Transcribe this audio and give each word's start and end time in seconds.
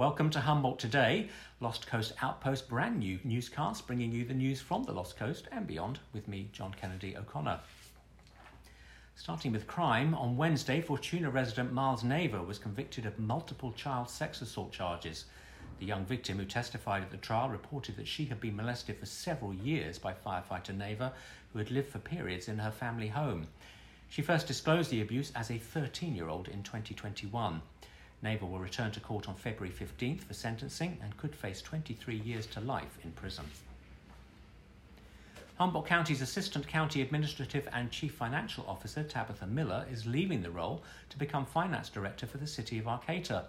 Welcome 0.00 0.30
to 0.30 0.40
Humboldt 0.40 0.78
Today, 0.78 1.28
Lost 1.60 1.86
Coast 1.86 2.14
Outpost 2.22 2.70
brand 2.70 3.00
new 3.00 3.18
newscast 3.22 3.86
bringing 3.86 4.12
you 4.12 4.24
the 4.24 4.32
news 4.32 4.58
from 4.58 4.82
the 4.82 4.94
Lost 4.94 5.18
Coast 5.18 5.46
and 5.52 5.66
beyond 5.66 5.98
with 6.14 6.26
me, 6.26 6.48
John 6.54 6.72
Kennedy 6.72 7.18
O'Connor. 7.18 7.60
Starting 9.14 9.52
with 9.52 9.66
crime, 9.66 10.14
on 10.14 10.38
Wednesday, 10.38 10.80
Fortuna 10.80 11.28
resident 11.28 11.74
Miles 11.74 12.02
Naver 12.02 12.40
was 12.42 12.58
convicted 12.58 13.04
of 13.04 13.18
multiple 13.18 13.72
child 13.72 14.08
sex 14.08 14.40
assault 14.40 14.72
charges. 14.72 15.26
The 15.80 15.84
young 15.84 16.06
victim 16.06 16.38
who 16.38 16.46
testified 16.46 17.02
at 17.02 17.10
the 17.10 17.18
trial 17.18 17.50
reported 17.50 17.96
that 17.96 18.08
she 18.08 18.24
had 18.24 18.40
been 18.40 18.56
molested 18.56 18.98
for 18.98 19.04
several 19.04 19.52
years 19.52 19.98
by 19.98 20.14
firefighter 20.14 20.74
Naver, 20.74 21.12
who 21.52 21.58
had 21.58 21.70
lived 21.70 21.90
for 21.90 21.98
periods 21.98 22.48
in 22.48 22.56
her 22.56 22.70
family 22.70 23.08
home. 23.08 23.48
She 24.08 24.22
first 24.22 24.46
disclosed 24.46 24.88
the 24.90 25.02
abuse 25.02 25.30
as 25.36 25.50
a 25.50 25.58
13 25.58 26.16
year 26.16 26.30
old 26.30 26.48
in 26.48 26.62
2021. 26.62 27.60
Naver 28.22 28.46
will 28.46 28.58
return 28.58 28.90
to 28.92 29.00
court 29.00 29.28
on 29.28 29.34
February 29.34 29.74
15th 29.74 30.20
for 30.22 30.34
sentencing 30.34 30.98
and 31.02 31.16
could 31.16 31.34
face 31.34 31.62
23 31.62 32.16
years 32.16 32.46
to 32.46 32.60
life 32.60 32.98
in 33.02 33.12
prison. 33.12 33.44
Humboldt 35.56 35.86
County's 35.86 36.22
Assistant 36.22 36.66
County 36.66 37.02
Administrative 37.02 37.68
and 37.72 37.90
Chief 37.90 38.14
Financial 38.14 38.64
Officer, 38.66 39.02
Tabitha 39.02 39.46
Miller, 39.46 39.86
is 39.92 40.06
leaving 40.06 40.42
the 40.42 40.50
role 40.50 40.82
to 41.10 41.18
become 41.18 41.44
Finance 41.44 41.90
Director 41.90 42.26
for 42.26 42.38
the 42.38 42.46
City 42.46 42.78
of 42.78 42.88
Arcata. 42.88 43.44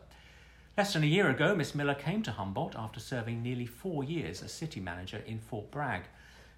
Less 0.77 0.93
than 0.93 1.03
a 1.03 1.07
year 1.07 1.29
ago, 1.29 1.55
Miss 1.55 1.75
Miller 1.75 1.93
came 1.93 2.21
to 2.23 2.31
Humboldt 2.31 2.75
after 2.75 2.99
serving 2.99 3.41
nearly 3.41 3.65
four 3.65 4.03
years 4.03 4.41
as 4.41 4.53
City 4.53 4.79
Manager 4.79 5.21
in 5.25 5.39
Fort 5.39 5.71
Bragg. 5.71 6.03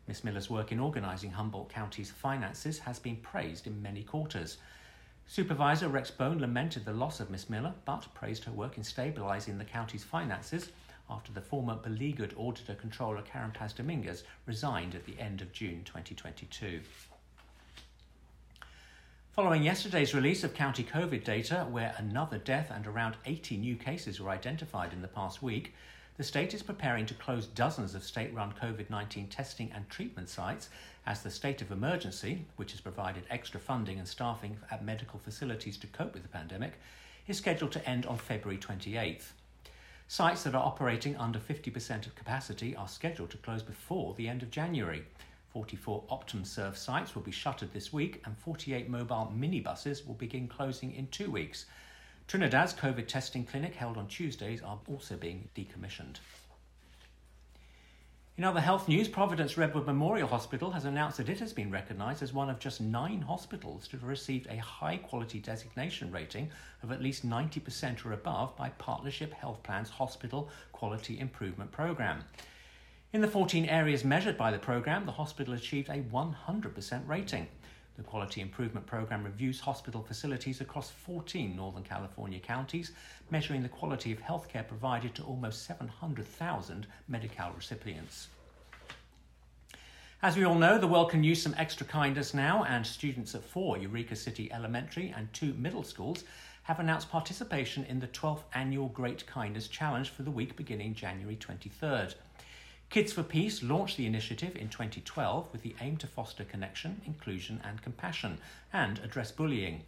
Miss 0.07 0.23
Miller's 0.23 0.49
work 0.49 0.71
in 0.71 0.79
organising 0.79 1.31
Humboldt 1.31 1.69
County's 1.69 2.11
finances 2.11 2.79
has 2.79 2.99
been 2.99 3.17
praised 3.17 3.67
in 3.67 3.81
many 3.81 4.03
quarters. 4.03 4.57
Supervisor 5.27 5.87
Rex 5.87 6.11
Bohn 6.11 6.39
lamented 6.39 6.85
the 6.85 6.93
loss 6.93 7.19
of 7.19 7.29
Miss 7.29 7.49
Miller, 7.49 7.73
but 7.85 8.13
praised 8.13 8.43
her 8.43 8.51
work 8.51 8.77
in 8.77 8.83
stabilising 8.83 9.57
the 9.57 9.65
county's 9.65 10.03
finances 10.03 10.71
after 11.09 11.31
the 11.31 11.41
former 11.41 11.75
beleaguered 11.75 12.33
auditor 12.37 12.75
controller 12.75 13.21
Karen 13.21 13.51
Paz 13.51 13.73
Dominguez 13.73 14.23
resigned 14.45 14.95
at 14.95 15.05
the 15.05 15.19
end 15.19 15.41
of 15.41 15.51
June 15.51 15.83
2022. 15.85 16.81
Following 19.31 19.63
yesterday's 19.63 20.13
release 20.13 20.43
of 20.43 20.53
county 20.53 20.83
COVID 20.83 21.23
data, 21.23 21.65
where 21.69 21.95
another 21.97 22.37
death 22.37 22.69
and 22.69 22.85
around 22.85 23.17
80 23.25 23.57
new 23.57 23.75
cases 23.75 24.19
were 24.19 24.29
identified 24.29 24.93
in 24.93 25.01
the 25.01 25.07
past 25.07 25.41
week, 25.41 25.73
the 26.15 26.23
state 26.23 26.53
is 26.53 26.61
preparing 26.61 27.07
to 27.07 27.13
close 27.15 27.47
dozens 27.47 27.95
of 27.95 28.03
state 28.03 28.33
run 28.33 28.53
COVID 28.61 28.89
19 28.89 29.27
testing 29.27 29.71
and 29.73 29.89
treatment 29.89 30.29
sites 30.29 30.69
as 31.07 31.23
the 31.23 31.31
state 31.31 31.61
of 31.61 31.71
emergency, 31.71 32.45
which 32.55 32.71
has 32.71 32.81
provided 32.81 33.23
extra 33.29 33.59
funding 33.59 33.97
and 33.97 34.07
staffing 34.07 34.57
at 34.69 34.85
medical 34.85 35.19
facilities 35.19 35.77
to 35.77 35.87
cope 35.87 36.13
with 36.13 36.21
the 36.21 36.29
pandemic, 36.29 36.73
is 37.27 37.37
scheduled 37.37 37.71
to 37.71 37.89
end 37.89 38.05
on 38.05 38.17
February 38.17 38.59
28th. 38.59 39.31
Sites 40.07 40.43
that 40.43 40.53
are 40.53 40.63
operating 40.63 41.15
under 41.15 41.39
50% 41.39 42.05
of 42.05 42.15
capacity 42.15 42.75
are 42.75 42.87
scheduled 42.87 43.31
to 43.31 43.37
close 43.37 43.63
before 43.63 44.13
the 44.13 44.27
end 44.27 44.43
of 44.43 44.51
January. 44.51 45.03
44 45.49 46.03
OptumServe 46.11 46.75
sites 46.75 47.15
will 47.15 47.21
be 47.21 47.31
shuttered 47.31 47.73
this 47.73 47.91
week, 47.91 48.21
and 48.25 48.37
48 48.37 48.89
mobile 48.89 49.33
minibuses 49.35 50.05
will 50.05 50.15
begin 50.15 50.47
closing 50.47 50.93
in 50.93 51.07
two 51.07 51.31
weeks. 51.31 51.65
Trinidad's 52.27 52.73
COVID 52.73 53.07
testing 53.07 53.45
clinic 53.45 53.75
held 53.75 53.97
on 53.97 54.07
Tuesdays 54.07 54.61
are 54.61 54.79
also 54.87 55.15
being 55.15 55.49
decommissioned. 55.55 56.17
In 58.35 58.43
other 58.43 58.61
health 58.61 58.87
news, 58.87 59.07
Providence 59.07 59.59
Redwood 59.59 59.85
Memorial 59.85 60.27
Hospital 60.27 60.71
has 60.71 60.85
announced 60.85 61.17
that 61.17 61.29
it 61.29 61.39
has 61.39 61.53
been 61.53 61.69
recognised 61.69 62.23
as 62.23 62.33
one 62.33 62.49
of 62.49 62.57
just 62.57 62.81
nine 62.81 63.21
hospitals 63.21 63.87
to 63.87 63.97
have 63.97 64.07
received 64.07 64.47
a 64.47 64.57
high 64.57 64.97
quality 64.97 65.37
designation 65.37 66.11
rating 66.11 66.49
of 66.81 66.91
at 66.91 67.03
least 67.03 67.29
90% 67.29 68.03
or 68.03 68.13
above 68.13 68.57
by 68.57 68.69
Partnership 68.69 69.33
Health 69.33 69.61
Plan's 69.61 69.89
Hospital 69.89 70.49
Quality 70.71 71.19
Improvement 71.19 71.71
Programme. 71.71 72.23
In 73.11 73.21
the 73.21 73.27
14 73.27 73.65
areas 73.65 74.03
measured 74.03 74.35
by 74.35 74.49
the 74.49 74.57
programme, 74.57 75.05
the 75.05 75.11
hospital 75.11 75.53
achieved 75.53 75.89
a 75.89 76.01
100% 76.01 77.07
rating. 77.07 77.47
The 77.95 78.03
Quality 78.03 78.41
Improvement 78.41 78.87
Program 78.87 79.23
reviews 79.23 79.59
hospital 79.59 80.01
facilities 80.01 80.61
across 80.61 80.89
14 80.89 81.55
Northern 81.55 81.83
California 81.83 82.39
counties, 82.39 82.91
measuring 83.29 83.61
the 83.61 83.69
quality 83.69 84.11
of 84.11 84.19
healthcare 84.19 84.67
provided 84.67 85.13
to 85.15 85.23
almost 85.23 85.65
700,000 85.67 86.87
Medi-Cal 87.07 87.51
recipients. 87.55 88.29
As 90.23 90.35
we 90.35 90.43
all 90.43 90.55
know, 90.55 90.79
the 90.79 90.87
world 90.87 91.11
can 91.11 91.23
use 91.23 91.41
some 91.41 91.53
extra 91.55 91.85
kindness 91.85 92.33
now, 92.33 92.63
and 92.63 92.87
students 92.87 93.35
at 93.35 93.43
four 93.43 93.77
Eureka 93.77 94.15
City 94.15 94.51
Elementary 94.51 95.13
and 95.15 95.31
two 95.31 95.53
middle 95.53 95.83
schools 95.83 96.23
have 96.63 96.79
announced 96.79 97.11
participation 97.11 97.83
in 97.83 97.99
the 97.99 98.07
12th 98.07 98.43
Annual 98.55 98.87
Great 98.87 99.27
Kindness 99.27 99.67
Challenge 99.67 100.09
for 100.09 100.23
the 100.23 100.31
week 100.31 100.55
beginning 100.55 100.95
January 100.95 101.35
23rd. 101.35 102.15
Kids 102.93 103.11
for 103.11 103.23
Peace 103.23 103.63
launched 103.63 103.97
the 103.97 104.05
initiative 104.05 104.55
in 104.55 104.69
2012 104.69 105.51
with 105.51 105.63
the 105.63 105.75
aim 105.81 105.97
to 105.97 106.05
foster 106.05 106.43
connection, 106.43 107.01
inclusion, 107.07 107.59
and 107.63 107.81
compassion, 107.81 108.37
and 108.71 108.99
address 108.99 109.31
bullying. 109.31 109.81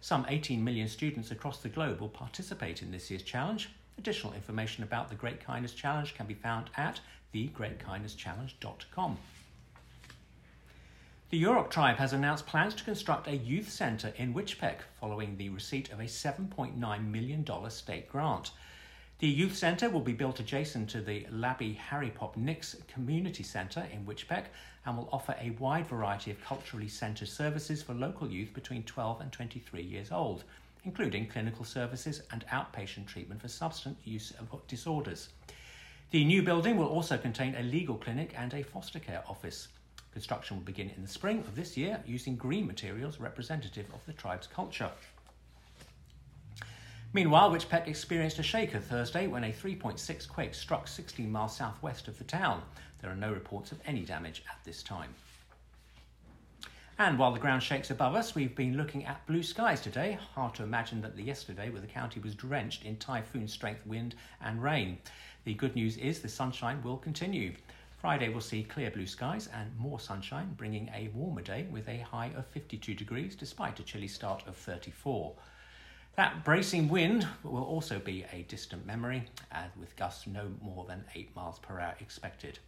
Some 0.00 0.26
18 0.28 0.64
million 0.64 0.88
students 0.88 1.30
across 1.30 1.60
the 1.60 1.68
globe 1.68 2.00
will 2.00 2.08
participate 2.08 2.82
in 2.82 2.90
this 2.90 3.12
year's 3.12 3.22
challenge. 3.22 3.70
Additional 3.96 4.32
information 4.32 4.82
about 4.82 5.08
the 5.08 5.14
Great 5.14 5.38
Kindness 5.38 5.72
Challenge 5.72 6.12
can 6.16 6.26
be 6.26 6.34
found 6.34 6.68
at 6.76 6.98
thegreatkindnesschallenge.com. 7.32 9.18
The 11.30 11.40
Yurok 11.40 11.70
tribe 11.70 11.98
has 11.98 12.12
announced 12.12 12.48
plans 12.48 12.74
to 12.74 12.82
construct 12.82 13.28
a 13.28 13.36
youth 13.36 13.70
centre 13.70 14.12
in 14.16 14.34
Weitchpec 14.34 14.78
following 14.98 15.36
the 15.36 15.50
receipt 15.50 15.92
of 15.92 16.00
a 16.00 16.06
$7.9 16.06 17.08
million 17.08 17.70
state 17.70 18.08
grant. 18.08 18.50
The 19.20 19.26
youth 19.26 19.56
centre 19.56 19.90
will 19.90 20.00
be 20.00 20.12
built 20.12 20.38
adjacent 20.38 20.88
to 20.90 21.00
the 21.00 21.26
Labby 21.32 21.72
Harry 21.72 22.10
Pop 22.10 22.36
Nix 22.36 22.76
Community 22.86 23.42
Centre 23.42 23.84
in 23.92 24.06
Weitchpec 24.06 24.44
and 24.86 24.96
will 24.96 25.08
offer 25.10 25.34
a 25.40 25.50
wide 25.58 25.88
variety 25.88 26.30
of 26.30 26.40
culturally 26.40 26.86
centred 26.86 27.28
services 27.28 27.82
for 27.82 27.94
local 27.94 28.30
youth 28.30 28.54
between 28.54 28.84
12 28.84 29.20
and 29.20 29.32
23 29.32 29.82
years 29.82 30.12
old, 30.12 30.44
including 30.84 31.26
clinical 31.26 31.64
services 31.64 32.22
and 32.30 32.46
outpatient 32.46 33.08
treatment 33.08 33.40
for 33.40 33.48
substance 33.48 33.98
use 34.04 34.32
disorders. 34.68 35.30
The 36.12 36.24
new 36.24 36.44
building 36.44 36.76
will 36.76 36.86
also 36.86 37.18
contain 37.18 37.56
a 37.56 37.62
legal 37.64 37.96
clinic 37.96 38.34
and 38.38 38.54
a 38.54 38.62
foster 38.62 39.00
care 39.00 39.24
office. 39.28 39.66
Construction 40.12 40.58
will 40.58 40.64
begin 40.64 40.90
in 40.94 41.02
the 41.02 41.08
spring 41.08 41.40
of 41.40 41.56
this 41.56 41.76
year 41.76 42.00
using 42.06 42.36
green 42.36 42.68
materials 42.68 43.18
representative 43.18 43.86
of 43.92 44.06
the 44.06 44.12
tribe's 44.12 44.46
culture. 44.46 44.92
Meanwhile, 47.14 47.50
Weitchpec 47.50 47.88
experienced 47.88 48.38
a 48.38 48.42
shaker 48.42 48.78
Thursday 48.78 49.26
when 49.26 49.44
a 49.44 49.52
3.6 49.52 50.28
quake 50.28 50.54
struck 50.54 50.86
16 50.86 51.30
miles 51.30 51.56
southwest 51.56 52.06
of 52.06 52.18
the 52.18 52.24
town. 52.24 52.62
There 53.00 53.10
are 53.10 53.16
no 53.16 53.32
reports 53.32 53.72
of 53.72 53.80
any 53.86 54.02
damage 54.02 54.42
at 54.50 54.62
this 54.64 54.82
time. 54.82 55.14
And 56.98 57.18
while 57.18 57.32
the 57.32 57.38
ground 57.38 57.62
shakes 57.62 57.90
above 57.90 58.14
us, 58.14 58.34
we've 58.34 58.54
been 58.54 58.76
looking 58.76 59.06
at 59.06 59.26
blue 59.26 59.42
skies 59.42 59.80
today. 59.80 60.18
Hard 60.34 60.54
to 60.56 60.64
imagine 60.64 61.00
that 61.00 61.16
the 61.16 61.22
yesterday 61.22 61.70
where 61.70 61.80
the 61.80 61.86
county 61.86 62.20
was 62.20 62.34
drenched 62.34 62.84
in 62.84 62.96
typhoon 62.96 63.48
strength 63.48 63.86
wind 63.86 64.14
and 64.42 64.62
rain. 64.62 64.98
The 65.44 65.54
good 65.54 65.76
news 65.76 65.96
is 65.96 66.20
the 66.20 66.28
sunshine 66.28 66.82
will 66.82 66.98
continue. 66.98 67.54
Friday 68.00 68.28
will 68.28 68.42
see 68.42 68.64
clear 68.64 68.90
blue 68.90 69.06
skies 69.06 69.48
and 69.54 69.74
more 69.78 69.98
sunshine, 69.98 70.52
bringing 70.58 70.90
a 70.94 71.08
warmer 71.14 71.42
day 71.42 71.66
with 71.70 71.88
a 71.88 72.00
high 72.00 72.32
of 72.36 72.46
52 72.48 72.94
degrees 72.94 73.34
despite 73.34 73.80
a 73.80 73.82
chilly 73.82 74.08
start 74.08 74.46
of 74.46 74.56
34. 74.56 75.32
That 76.18 76.44
bracing 76.44 76.88
wind 76.88 77.28
will 77.44 77.62
also 77.62 78.00
be 78.00 78.24
a 78.32 78.42
distant 78.48 78.84
memory, 78.84 79.22
and 79.52 79.70
with 79.78 79.94
gusts 79.94 80.26
no 80.26 80.50
more 80.60 80.84
than 80.84 81.04
8 81.14 81.36
miles 81.36 81.60
per 81.60 81.78
hour 81.78 81.94
expected. 82.00 82.58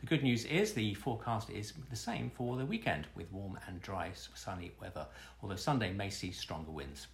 The 0.00 0.06
good 0.06 0.24
news 0.24 0.44
is 0.44 0.72
the 0.72 0.94
forecast 0.94 1.50
is 1.50 1.72
the 1.88 1.94
same 1.94 2.30
for 2.30 2.56
the 2.56 2.66
weekend 2.66 3.06
with 3.14 3.30
warm 3.30 3.60
and 3.68 3.80
dry 3.80 4.10
sunny 4.34 4.72
weather, 4.80 5.06
although 5.40 5.54
Sunday 5.54 5.92
may 5.92 6.10
see 6.10 6.32
stronger 6.32 6.72
winds. 6.72 7.06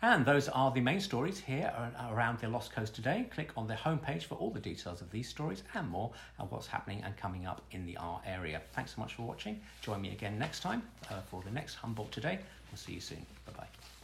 And 0.00 0.24
those 0.24 0.48
are 0.48 0.70
the 0.70 0.80
main 0.80 1.00
stories 1.00 1.40
here 1.40 1.72
around 2.12 2.38
the 2.38 2.48
Lost 2.48 2.72
Coast 2.72 2.94
today. 2.94 3.26
Click 3.32 3.50
on 3.56 3.66
the 3.66 3.74
homepage 3.74 4.24
for 4.24 4.36
all 4.36 4.50
the 4.50 4.60
details 4.60 5.00
of 5.00 5.10
these 5.10 5.28
stories 5.28 5.64
and 5.74 5.88
more 5.88 6.12
and 6.38 6.48
what's 6.50 6.68
happening 6.68 7.02
and 7.04 7.16
coming 7.16 7.46
up 7.46 7.62
in 7.72 7.84
the 7.84 7.96
R 7.96 8.20
area. 8.24 8.62
Thanks 8.72 8.94
so 8.94 9.00
much 9.00 9.14
for 9.14 9.22
watching. 9.22 9.60
Join 9.82 10.00
me 10.00 10.12
again 10.12 10.38
next 10.38 10.60
time 10.60 10.82
uh, 11.10 11.20
for 11.28 11.42
the 11.42 11.50
next 11.50 11.74
Humboldt 11.74 12.12
Today. 12.12 12.38
We'll 12.70 12.78
see 12.78 12.92
you 12.92 13.00
soon. 13.00 13.26
Bye 13.44 13.52
bye. 13.56 13.97